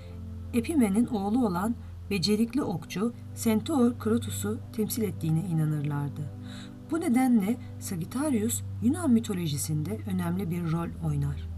Epime'nin 0.55 1.07
oğlu 1.07 1.47
olan 1.47 1.75
becerikli 2.11 2.63
okçu 2.63 3.13
Centaur 3.43 3.99
Kratus'u 3.99 4.59
temsil 4.73 5.03
ettiğine 5.03 5.41
inanırlardı. 5.41 6.36
Bu 6.91 7.01
nedenle 7.01 7.57
Sagittarius 7.81 8.63
Yunan 8.83 9.11
mitolojisinde 9.11 9.99
önemli 10.07 10.51
bir 10.51 10.73
rol 10.73 10.89
oynar. 11.07 11.49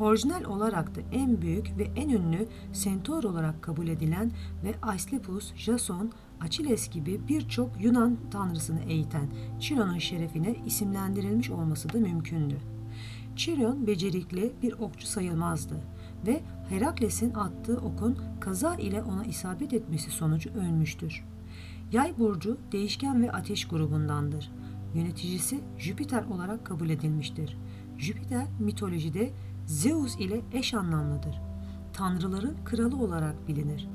Orijinal 0.00 0.44
olarak 0.44 0.96
da 0.96 1.00
en 1.12 1.42
büyük 1.42 1.78
ve 1.78 1.82
en 1.96 2.08
ünlü 2.08 2.46
Centaur 2.72 3.24
olarak 3.24 3.62
kabul 3.62 3.88
edilen 3.88 4.32
ve 4.64 4.74
Asclepius, 4.82 5.54
Jason, 5.56 6.12
Achilles 6.40 6.90
gibi 6.90 7.20
birçok 7.28 7.70
Yunan 7.80 8.16
tanrısını 8.30 8.80
eğiten 8.88 9.26
Chiron'un 9.60 9.98
şerefine 9.98 10.56
isimlendirilmiş 10.66 11.50
olması 11.50 11.92
da 11.92 11.98
mümkündü. 11.98 12.56
Chiron 13.36 13.86
becerikli 13.86 14.52
bir 14.62 14.72
okçu 14.72 15.06
sayılmazdı 15.06 15.74
ve 16.26 16.40
Herakles'in 16.68 17.34
attığı 17.34 17.76
okun 17.76 18.18
kaza 18.40 18.74
ile 18.74 19.02
ona 19.02 19.24
isabet 19.24 19.72
etmesi 19.72 20.10
sonucu 20.10 20.50
ölmüştür. 20.50 21.24
Yay 21.92 22.18
burcu 22.18 22.56
değişken 22.72 23.22
ve 23.22 23.32
ateş 23.32 23.68
grubundandır. 23.68 24.50
Yöneticisi 24.94 25.60
Jüpiter 25.78 26.24
olarak 26.24 26.66
kabul 26.66 26.90
edilmiştir. 26.90 27.58
Jüpiter 27.98 28.46
mitolojide 28.58 29.32
Zeus 29.66 30.16
ile 30.16 30.40
eş 30.52 30.74
anlamlıdır. 30.74 31.40
Tanrıların 31.92 32.56
kralı 32.64 32.96
olarak 32.96 33.48
bilinir. 33.48 33.88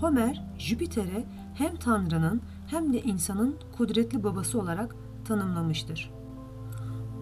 Homer, 0.00 0.46
Jüpiter'e 0.58 1.24
hem 1.54 1.76
Tanrı'nın 1.76 2.42
hem 2.66 2.92
de 2.92 3.02
insanın 3.02 3.56
kudretli 3.76 4.24
babası 4.24 4.60
olarak 4.60 4.96
tanımlamıştır. 5.24 6.10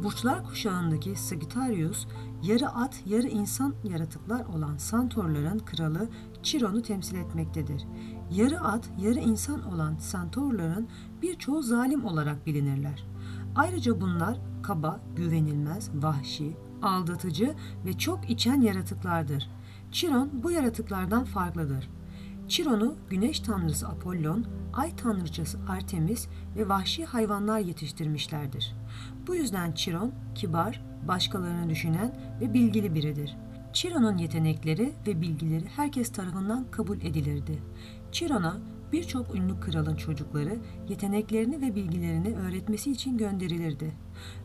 Burçlar 0.03 0.45
kuşağındaki 0.45 1.17
Sagittarius, 1.17 2.07
yarı 2.43 2.69
at, 2.69 3.03
yarı 3.07 3.29
insan 3.29 3.75
yaratıklar 3.85 4.45
olan 4.45 4.77
Santorların 4.77 5.59
kralı 5.59 6.09
Chiron'u 6.43 6.83
temsil 6.83 7.17
etmektedir. 7.17 7.85
Yarı 8.33 8.61
at, 8.61 8.91
yarı 8.99 9.19
insan 9.19 9.73
olan 9.73 9.97
Santorların 9.97 10.89
birçoğu 11.23 11.63
zalim 11.63 12.05
olarak 12.05 12.47
bilinirler. 12.47 13.05
Ayrıca 13.57 14.01
bunlar 14.01 14.39
kaba, 14.63 15.01
güvenilmez, 15.17 15.91
vahşi, 15.95 16.57
aldatıcı 16.83 17.55
ve 17.87 17.99
çok 17.99 18.31
içen 18.31 18.61
yaratıklardır. 18.61 19.51
Chiron 19.93 20.31
bu 20.43 20.51
yaratıklardan 20.51 21.25
farklıdır. 21.25 21.91
Chiron'u 22.49 22.95
güneş 23.11 23.41
tanrısı 23.41 23.89
Apollon, 23.89 24.47
ay 24.75 24.97
tanrıçası 24.97 25.59
Artemis 25.69 26.29
ve 26.57 26.69
vahşi 26.69 27.05
hayvanlar 27.05 27.59
yetiştirmişlerdir. 27.59 28.77
Bu 29.27 29.35
yüzden 29.35 29.73
Chiron 29.73 30.13
kibar, 30.35 30.85
başkalarını 31.09 31.71
düşünen 31.71 32.21
ve 32.41 32.55
bilgili 32.55 32.95
biridir. 32.95 33.37
Chiron'un 33.73 34.19
yetenekleri 34.19 34.93
ve 35.07 35.21
bilgileri 35.21 35.67
herkes 35.77 36.13
tarafından 36.13 36.67
kabul 36.71 36.97
edilirdi. 36.97 37.63
Chiron'a 38.13 38.57
birçok 38.93 39.35
ünlü 39.35 39.61
kralın 39.61 39.97
çocukları 39.97 40.59
yeteneklerini 40.89 41.61
ve 41.61 41.75
bilgilerini 41.75 42.35
öğretmesi 42.35 42.91
için 42.91 43.19
gönderilirdi. 43.19 43.93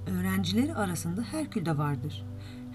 Öğrencileri 0.08 0.76
arasında 0.76 1.22
Herkül 1.22 1.66
de 1.66 1.78
vardır. 1.78 2.26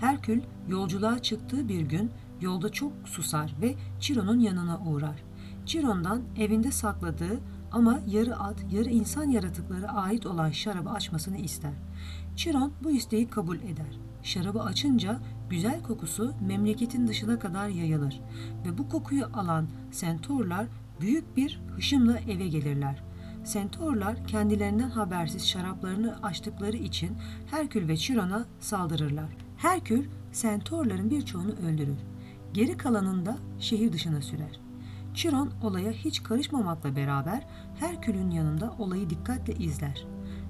Herkül 0.00 0.40
yolculuğa 0.68 1.18
çıktığı 1.18 1.68
bir 1.68 1.80
gün 1.80 2.10
yolda 2.40 2.72
çok 2.72 2.92
susar 3.04 3.54
ve 3.60 3.74
Chiron'un 4.00 4.40
yanına 4.40 4.80
uğrar. 4.80 5.22
Chiron'dan 5.66 6.22
evinde 6.38 6.70
sakladığı 6.70 7.40
ama 7.72 8.00
yarı 8.06 8.36
at, 8.36 8.64
yarı 8.72 8.90
insan 8.90 9.30
yaratıklara 9.30 9.92
ait 9.92 10.26
olan 10.26 10.50
şarabı 10.50 10.90
açmasını 10.90 11.36
ister. 11.38 11.72
Chiron 12.36 12.72
bu 12.84 12.90
isteği 12.90 13.30
kabul 13.30 13.56
eder. 13.56 13.98
Şarabı 14.22 14.62
açınca 14.62 15.20
güzel 15.50 15.82
kokusu 15.82 16.34
memleketin 16.40 17.08
dışına 17.08 17.38
kadar 17.38 17.68
yayılır 17.68 18.20
ve 18.66 18.78
bu 18.78 18.88
kokuyu 18.88 19.24
alan 19.34 19.68
sentorlar 19.90 20.66
büyük 21.00 21.36
bir 21.36 21.60
hışımla 21.76 22.18
eve 22.18 22.48
gelirler. 22.48 23.02
Sentorlar 23.44 24.26
kendilerinden 24.26 24.90
habersiz 24.90 25.48
şaraplarını 25.48 26.22
açtıkları 26.22 26.76
için 26.76 27.16
Herkül 27.50 27.88
ve 27.88 27.96
Chiron'a 27.96 28.46
saldırırlar. 28.60 29.36
Herkül 29.56 30.06
sentorların 30.32 31.10
birçoğunu 31.10 31.52
öldürür. 31.52 31.98
Geri 32.52 32.76
kalanını 32.76 33.26
da 33.26 33.38
şehir 33.58 33.92
dışına 33.92 34.20
sürer. 34.20 34.60
Chiron 35.14 35.50
olaya 35.62 35.92
hiç 35.92 36.22
karışmamakla 36.22 36.96
beraber 36.96 37.46
Herkül'ün 37.78 38.30
yanında 38.30 38.74
olayı 38.78 39.10
dikkatle 39.10 39.54
izler. 39.54 40.06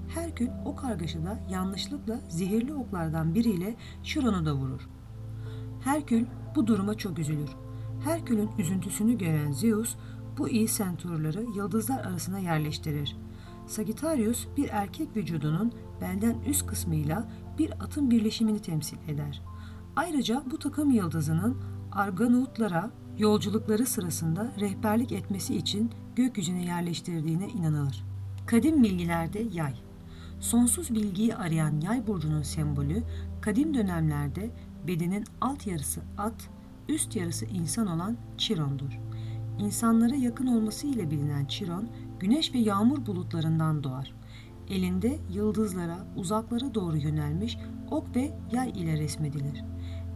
Herkül 0.09 0.49
o 0.65 0.75
kargaşada 0.75 1.39
yanlışlıkla 1.49 2.19
zehirli 2.29 2.73
oklardan 2.73 3.35
biriyle 3.35 3.75
Chiron'u 4.03 4.45
da 4.45 4.53
vurur. 4.53 4.89
Herkül 5.83 6.25
bu 6.55 6.67
duruma 6.67 6.93
çok 6.93 7.19
üzülür. 7.19 7.49
Herkül'ün 8.03 8.49
üzüntüsünü 8.57 9.17
gören 9.17 9.51
Zeus 9.51 9.95
bu 10.37 10.49
iyi 10.49 10.67
senturları 10.67 11.43
yıldızlar 11.55 11.99
arasına 11.99 12.39
yerleştirir. 12.39 13.17
Sagittarius 13.67 14.47
bir 14.57 14.69
erkek 14.69 15.15
vücudunun 15.15 15.71
belden 16.01 16.35
üst 16.47 16.67
kısmıyla 16.67 17.31
bir 17.57 17.71
atın 17.71 18.11
birleşimini 18.11 18.61
temsil 18.61 18.97
eder. 19.07 19.41
Ayrıca 19.95 20.43
bu 20.51 20.59
takım 20.59 20.91
yıldızının 20.91 21.57
Argonautlara 21.91 22.91
yolculukları 23.17 23.85
sırasında 23.85 24.51
rehberlik 24.59 25.11
etmesi 25.11 25.55
için 25.55 25.91
gökyüzüne 26.15 26.65
yerleştirdiğine 26.65 27.47
inanılır. 27.47 28.03
Kadim 28.45 28.83
bilgilerde 28.83 29.39
yay. 29.51 29.88
Sonsuz 30.39 30.93
bilgiyi 30.93 31.35
arayan 31.35 31.81
yay 31.81 32.07
burcunun 32.07 32.41
sembolü 32.41 33.03
kadim 33.41 33.73
dönemlerde 33.73 34.49
bedenin 34.87 35.23
alt 35.41 35.67
yarısı 35.67 36.01
at, 36.17 36.49
üst 36.89 37.15
yarısı 37.15 37.45
insan 37.45 37.87
olan 37.87 38.17
Chiron'dur. 38.37 38.99
İnsanlara 39.59 40.15
yakın 40.15 40.47
olması 40.47 40.87
ile 40.87 41.11
bilinen 41.11 41.45
Chiron, 41.45 41.89
güneş 42.19 42.53
ve 42.53 42.57
yağmur 42.57 43.05
bulutlarından 43.05 43.83
doğar. 43.83 44.13
Elinde 44.69 45.19
yıldızlara, 45.33 45.97
uzaklara 46.15 46.73
doğru 46.73 46.97
yönelmiş 46.97 47.57
ok 47.91 48.15
ve 48.15 48.31
yay 48.51 48.69
ile 48.69 48.97
resmedilir. 48.97 49.63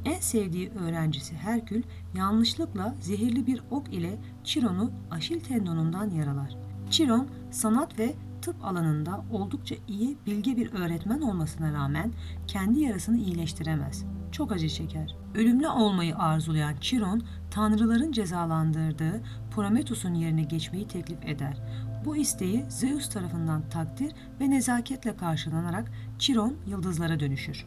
En 0.06 0.20
sevdiği 0.20 0.70
öğrencisi 0.70 1.36
Herkül 1.36 1.84
yanlışlıkla 2.16 2.96
zehirli 3.02 3.48
bir 3.48 3.64
ok 3.72 3.94
ile 3.94 4.20
Chiron'u 4.44 4.92
aşil 5.12 5.40
tendonundan 5.40 6.10
yaralar. 6.10 6.58
Chiron 6.90 7.28
sanat 7.52 8.00
ve 8.00 8.16
tıp 8.44 8.66
alanında 8.66 9.26
oldukça 9.32 9.76
iyi 9.88 10.18
bilge 10.26 10.58
bir 10.58 10.74
öğretmen 10.74 11.22
olmasına 11.22 11.74
rağmen 11.74 12.12
kendi 12.48 12.80
yarasını 12.80 13.18
iyileştiremez. 13.18 14.06
Çok 14.32 14.52
acı 14.52 14.70
çeker. 14.70 15.16
Ölümlü 15.36 15.68
olmayı 15.68 16.16
arzulayan 16.16 16.76
Chiron, 16.82 17.24
tanrıların 17.52 18.12
cezalandırdığı 18.12 19.22
Prometheus'un 19.52 20.14
yerine 20.14 20.44
geçmeyi 20.44 20.88
teklif 20.88 21.26
eder. 21.26 21.58
Bu 22.06 22.16
isteği 22.16 22.66
Zeus 22.70 23.10
tarafından 23.10 23.70
takdir 23.70 24.14
ve 24.40 24.50
nezaketle 24.50 25.16
karşılanarak 25.16 25.92
Chiron 26.20 26.56
yıldızlara 26.68 27.20
dönüşür. 27.20 27.66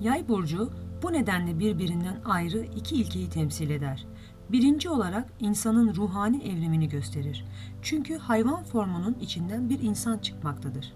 Yay 0.00 0.28
burcu 0.28 0.70
bu 1.02 1.12
nedenle 1.12 1.58
birbirinden 1.58 2.16
ayrı 2.24 2.66
iki 2.76 2.96
ilkeyi 2.96 3.30
temsil 3.30 3.70
eder. 3.70 4.06
Birinci 4.52 4.90
olarak 4.90 5.32
insanın 5.40 5.94
ruhani 5.94 6.42
evrimini 6.42 6.88
gösterir. 6.88 7.44
Çünkü 7.82 8.18
hayvan 8.18 8.64
formunun 8.64 9.16
içinden 9.20 9.68
bir 9.68 9.80
insan 9.82 10.18
çıkmaktadır. 10.18 10.92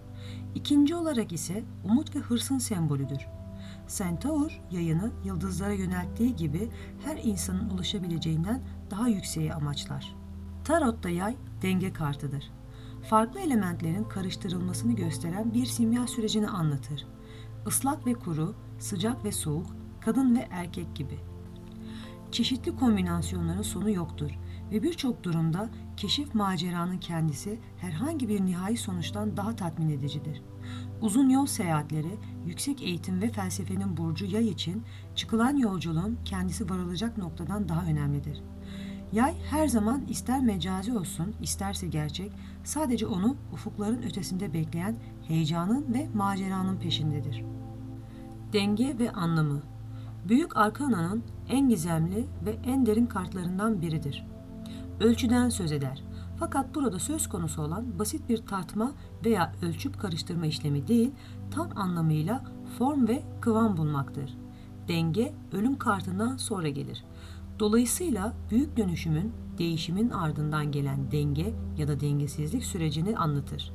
İkinci 0.55 0.95
olarak 0.95 1.33
ise 1.33 1.65
umut 1.85 2.17
ve 2.17 2.21
hırsın 2.21 2.59
sembolüdür. 2.59 3.27
Centaur 3.89 4.61
yayını 4.71 5.11
yıldızlara 5.25 5.73
yönelttiği 5.73 6.37
gibi 6.37 6.71
her 7.05 7.17
insanın 7.17 7.71
ulaşabileceğinden 7.71 8.63
daha 8.91 9.09
yükseğe 9.09 9.55
amaçlar. 9.55 10.17
Tarotta 10.65 11.09
yay 11.09 11.37
denge 11.63 11.93
kartıdır. 11.93 12.51
Farklı 13.11 13.41
elementlerin 13.41 14.05
karıştırılmasını 14.05 14.93
gösteren 14.93 15.55
bir 15.55 15.67
simya 15.67 16.07
sürecini 16.07 16.49
anlatır. 16.49 17.07
Islak 17.69 18.07
ve 18.07 18.15
kuru, 18.15 18.55
sıcak 18.79 19.25
ve 19.25 19.33
soğuk, 19.33 19.67
kadın 20.01 20.37
ve 20.37 20.49
erkek 20.51 20.97
gibi. 20.97 21.19
Çeşitli 22.37 22.77
kombinasyonların 22.77 23.63
sonu 23.63 23.91
yoktur 23.91 24.31
ve 24.71 24.83
birçok 24.83 25.25
durumda 25.25 25.69
keşif 25.97 26.35
maceranın 26.35 26.99
kendisi 26.99 27.61
herhangi 27.77 28.29
bir 28.29 28.45
nihai 28.45 28.77
sonuçtan 28.77 29.37
daha 29.37 29.57
tatmin 29.57 29.89
edicidir. 29.89 30.43
Uzun 31.01 31.29
yol 31.29 31.47
seyahatleri, 31.47 32.19
yüksek 32.47 32.83
eğitim 32.83 33.23
ve 33.23 33.29
felsefenin 33.29 33.97
burcu 33.97 34.27
yay 34.27 34.49
için 34.49 34.83
çıkılan 35.15 35.57
yolculuğun 35.57 36.19
kendisi 36.25 36.71
varılacak 36.71 37.19
noktadan 37.19 37.69
daha 37.69 37.87
önemlidir. 37.87 38.43
Yay 39.13 39.35
her 39.51 39.69
zaman 39.69 40.05
ister 40.09 40.41
mecazi 40.41 40.99
olsun, 40.99 41.35
isterse 41.43 41.87
gerçek, 41.87 42.33
sadece 42.65 43.07
onu 43.07 43.37
ufukların 43.53 44.03
ötesinde 44.03 44.53
bekleyen 44.53 44.97
heyecanın 45.29 45.95
ve 45.95 46.09
maceranın 46.15 46.77
peşindedir. 46.77 47.45
Denge 48.53 48.99
ve 48.99 49.13
anlamı 49.13 49.63
Büyük 50.29 50.57
Arkana'nın 50.57 51.25
en 51.49 51.69
gizemli 51.69 52.27
ve 52.45 52.57
en 52.65 52.87
derin 52.87 53.07
kartlarından 53.07 53.83
biridir. 53.83 54.27
Ölçüden 55.01 55.49
söz 55.49 55.73
eder. 55.73 56.03
Fakat 56.39 56.75
burada 56.75 56.99
söz 56.99 57.29
konusu 57.29 57.63
olan 57.63 57.99
basit 57.99 58.29
bir 58.29 58.39
tartma 58.39 58.93
veya 59.25 59.53
ölçüp 59.63 60.01
karıştırma 60.01 60.47
işlemi 60.47 60.89
değil, 60.89 61.11
tam 61.51 61.79
anlamıyla 61.79 62.45
form 62.79 63.09
ve 63.09 63.23
kıvam 63.41 63.77
bulmaktır. 63.77 64.35
Denge 64.89 65.35
ölüm 65.53 65.79
kartından 65.79 66.37
sonra 66.37 66.69
gelir. 66.69 67.05
Dolayısıyla 67.59 68.33
büyük 68.51 68.77
dönüşümün, 68.77 69.33
değişimin 69.59 70.11
ardından 70.11 70.73
gelen 70.73 71.13
denge 71.13 71.55
ya 71.79 71.89
da 71.89 72.01
dengesizlik 72.01 72.65
sürecini 72.65 73.17
anlatır. 73.17 73.73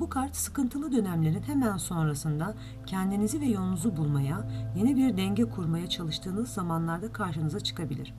Bu 0.00 0.08
kart 0.08 0.36
sıkıntılı 0.36 0.92
dönemlerin 0.92 1.42
hemen 1.42 1.76
sonrasında 1.76 2.54
kendinizi 2.86 3.40
ve 3.40 3.46
yolunuzu 3.46 3.96
bulmaya, 3.96 4.48
yeni 4.76 4.96
bir 4.96 5.16
denge 5.16 5.44
kurmaya 5.44 5.88
çalıştığınız 5.88 6.48
zamanlarda 6.48 7.12
karşınıza 7.12 7.60
çıkabilir. 7.60 8.14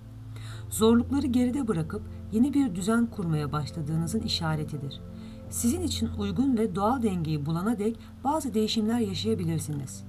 Zorlukları 0.69 1.27
geride 1.27 1.67
bırakıp 1.67 2.01
yeni 2.31 2.53
bir 2.53 2.75
düzen 2.75 3.05
kurmaya 3.05 3.51
başladığınızın 3.51 4.19
işaretidir. 4.19 5.01
Sizin 5.49 5.81
için 5.81 6.09
uygun 6.17 6.57
ve 6.57 6.75
doğal 6.75 7.01
dengeyi 7.01 7.45
bulana 7.45 7.79
dek 7.79 7.99
bazı 8.23 8.53
değişimler 8.53 8.99
yaşayabilirsiniz. 8.99 10.03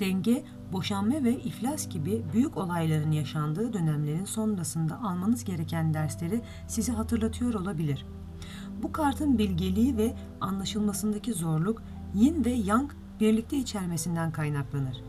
Denge, 0.00 0.44
boşanma 0.72 1.24
ve 1.24 1.36
iflas 1.36 1.88
gibi 1.88 2.22
büyük 2.32 2.56
olayların 2.56 3.10
yaşandığı 3.10 3.72
dönemlerin 3.72 4.24
sonrasında 4.24 5.02
almanız 5.02 5.44
gereken 5.44 5.94
dersleri 5.94 6.40
sizi 6.68 6.92
hatırlatıyor 6.92 7.54
olabilir.'' 7.54 8.17
Bu 8.82 8.92
kartın 8.92 9.38
bilgeliği 9.38 9.96
ve 9.96 10.14
anlaşılmasındaki 10.40 11.32
zorluk 11.32 11.82
yin 12.14 12.44
ve 12.44 12.50
yang 12.50 12.90
birlikte 13.20 13.56
içermesinden 13.56 14.32
kaynaklanır. 14.32 15.04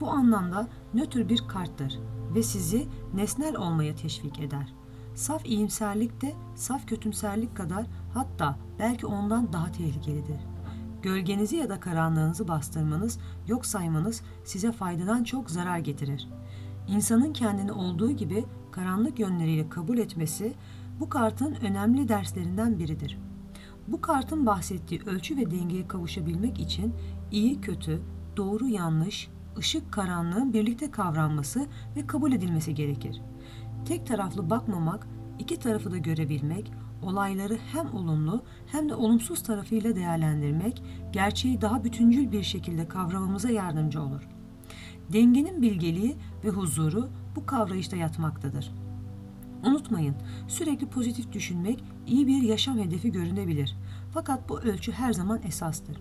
Bu 0.00 0.10
anlamda 0.10 0.68
nötr 0.94 1.28
bir 1.28 1.44
karttır 1.48 1.98
ve 2.34 2.42
sizi 2.42 2.86
nesnel 3.14 3.56
olmaya 3.56 3.96
teşvik 3.96 4.40
eder. 4.40 4.72
Saf 5.14 5.46
iyimserlik 5.46 6.22
de 6.22 6.32
saf 6.54 6.88
kötümserlik 6.88 7.56
kadar 7.56 7.86
hatta 8.14 8.58
belki 8.78 9.06
ondan 9.06 9.52
daha 9.52 9.72
tehlikelidir. 9.72 10.40
Gölgenizi 11.02 11.56
ya 11.56 11.68
da 11.68 11.80
karanlığınızı 11.80 12.48
bastırmanız, 12.48 13.18
yok 13.46 13.66
saymanız 13.66 14.22
size 14.44 14.72
faydadan 14.72 15.24
çok 15.24 15.50
zarar 15.50 15.78
getirir. 15.78 16.28
İnsanın 16.88 17.32
kendini 17.32 17.72
olduğu 17.72 18.10
gibi 18.10 18.44
karanlık 18.72 19.18
yönleriyle 19.18 19.68
kabul 19.68 19.98
etmesi 19.98 20.54
bu 21.00 21.08
kartın 21.08 21.54
önemli 21.54 22.08
derslerinden 22.08 22.78
biridir. 22.78 23.18
Bu 23.88 24.00
kartın 24.00 24.46
bahsettiği 24.46 25.00
ölçü 25.06 25.36
ve 25.36 25.50
dengeye 25.50 25.88
kavuşabilmek 25.88 26.60
için 26.60 26.94
iyi 27.30 27.60
kötü, 27.60 28.02
doğru 28.36 28.68
yanlış, 28.68 29.28
ışık 29.58 29.92
karanlığın 29.92 30.52
birlikte 30.52 30.90
kavranması 30.90 31.66
ve 31.96 32.06
kabul 32.06 32.32
edilmesi 32.32 32.74
gerekir. 32.74 33.22
Tek 33.84 34.06
taraflı 34.06 34.50
bakmamak, 34.50 35.06
iki 35.38 35.58
tarafı 35.58 35.92
da 35.92 35.98
görebilmek, 35.98 36.72
olayları 37.02 37.58
hem 37.72 37.94
olumlu 37.94 38.42
hem 38.66 38.88
de 38.88 38.94
olumsuz 38.94 39.42
tarafıyla 39.42 39.96
değerlendirmek, 39.96 40.82
gerçeği 41.12 41.60
daha 41.60 41.84
bütüncül 41.84 42.32
bir 42.32 42.42
şekilde 42.42 42.88
kavramamıza 42.88 43.50
yardımcı 43.50 44.02
olur. 44.02 44.28
Dengenin 45.12 45.62
bilgeliği 45.62 46.16
ve 46.44 46.48
huzuru 46.48 47.08
bu 47.36 47.46
kavrayışta 47.46 47.96
yatmaktadır. 47.96 48.83
Unutmayın, 49.66 50.14
sürekli 50.48 50.86
pozitif 50.86 51.32
düşünmek 51.32 51.84
iyi 52.06 52.26
bir 52.26 52.42
yaşam 52.42 52.78
hedefi 52.78 53.12
görünebilir. 53.12 53.76
Fakat 54.14 54.48
bu 54.48 54.60
ölçü 54.60 54.92
her 54.92 55.12
zaman 55.12 55.40
esastır. 55.42 55.96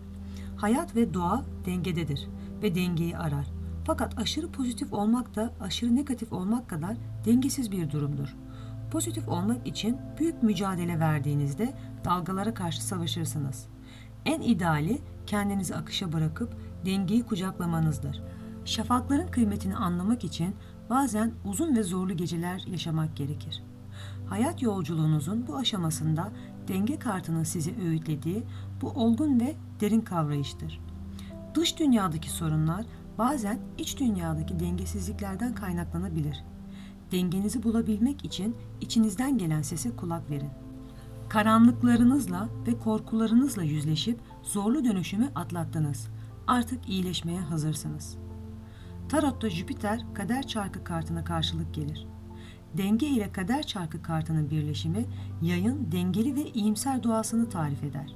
Hayat 0.58 0.96
ve 0.96 1.14
doğa 1.14 1.46
dengededir 1.66 2.28
ve 2.64 2.76
dengeyi 2.76 3.18
arar. 3.18 3.48
Fakat 3.86 4.20
aşırı 4.20 4.52
pozitif 4.52 4.94
olmak 4.94 5.36
da 5.36 5.54
aşırı 5.62 5.96
negatif 5.96 6.34
olmak 6.34 6.70
kadar 6.70 6.98
dengesiz 7.26 7.72
bir 7.72 7.92
durumdur. 7.92 8.36
Pozitif 8.92 9.28
olmak 9.28 9.68
için 9.68 9.98
büyük 10.20 10.44
mücadele 10.44 11.00
verdiğinizde 11.00 11.74
dalgalara 12.06 12.54
karşı 12.54 12.84
savaşırsınız. 12.84 13.68
En 14.26 14.42
ideali 14.42 15.02
kendinizi 15.28 15.76
akışa 15.76 16.14
bırakıp 16.14 16.58
dengeyi 16.86 17.24
kucaklamanızdır. 17.24 18.22
Şafakların 18.66 19.28
kıymetini 19.28 19.76
anlamak 19.76 20.24
için 20.24 20.56
bazen 20.94 21.32
uzun 21.46 21.76
ve 21.76 21.84
zorlu 21.84 22.18
geceler 22.18 22.64
yaşamak 22.68 23.16
gerekir. 23.16 23.64
Hayat 24.30 24.62
yolculuğunuzun 24.62 25.48
bu 25.48 25.58
aşamasında 25.58 26.32
denge 26.68 27.00
kartının 27.00 27.44
sizi 27.44 27.76
öğütlediği 27.88 28.44
bu 28.82 28.90
olgun 28.90 29.40
ve 29.40 29.56
derin 29.80 30.02
kavrayıştır. 30.02 30.80
Dış 31.56 31.80
dünyadaki 31.80 32.30
sorunlar 32.30 32.86
bazen 33.18 33.60
iç 33.78 34.00
dünyadaki 34.00 34.60
dengesizliklerden 34.60 35.56
kaynaklanabilir. 35.56 36.44
Dengenizi 37.12 37.64
bulabilmek 37.64 38.26
için 38.26 38.56
içinizden 38.82 39.38
gelen 39.38 39.62
sese 39.62 39.96
kulak 39.96 40.30
verin. 40.30 40.50
Karanlıklarınızla 41.30 42.50
ve 42.68 42.80
korkularınızla 42.80 43.64
yüzleşip 43.64 44.20
zorlu 44.44 44.86
dönüşümü 44.86 45.32
atlattınız. 45.36 46.08
Artık 46.48 46.90
iyileşmeye 46.90 47.40
hazırsınız. 47.40 48.23
Tarot'ta 49.10 49.50
Jüpiter 49.50 50.06
kader 50.14 50.48
çarkı 50.48 50.84
kartına 50.84 51.24
karşılık 51.24 51.74
gelir. 51.74 52.08
Denge 52.78 53.08
ile 53.08 53.32
kader 53.32 53.64
çarkı 53.64 54.02
kartının 54.02 54.50
birleşimi 54.50 55.06
yayın 55.42 55.92
dengeli 55.92 56.36
ve 56.36 56.52
iyimser 56.52 57.04
doğasını 57.04 57.50
tarif 57.50 57.84
eder. 57.84 58.16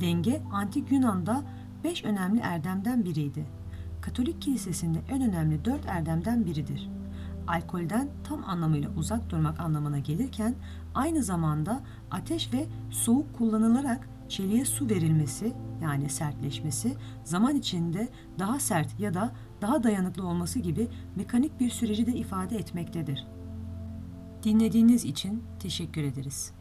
Denge 0.00 0.42
antik 0.52 0.92
Yunan'da 0.92 1.42
beş 1.84 2.04
önemli 2.04 2.40
erdemden 2.40 3.04
biriydi. 3.04 3.46
Katolik 4.00 4.42
kilisesinde 4.42 4.98
en 5.08 5.22
önemli 5.22 5.64
dört 5.64 5.86
erdemden 5.86 6.46
biridir. 6.46 6.90
Alkolden 7.46 8.08
tam 8.24 8.44
anlamıyla 8.44 8.90
uzak 8.96 9.30
durmak 9.30 9.60
anlamına 9.60 9.98
gelirken 9.98 10.54
aynı 10.94 11.22
zamanda 11.22 11.80
ateş 12.10 12.52
ve 12.52 12.66
soğuk 12.90 13.34
kullanılarak 13.38 14.08
çeliğe 14.28 14.64
su 14.64 14.90
verilmesi 14.90 15.52
yani 15.82 16.08
sertleşmesi 16.08 16.96
zaman 17.24 17.56
içinde 17.56 18.08
daha 18.38 18.60
sert 18.60 19.00
ya 19.00 19.14
da 19.14 19.32
daha 19.60 19.82
dayanıklı 19.82 20.26
olması 20.26 20.58
gibi 20.58 20.88
mekanik 21.16 21.60
bir 21.60 21.70
süreci 21.70 22.06
de 22.06 22.12
ifade 22.12 22.56
etmektedir. 22.56 23.26
Dinlediğiniz 24.42 25.04
için 25.04 25.44
teşekkür 25.60 26.02
ederiz. 26.02 26.57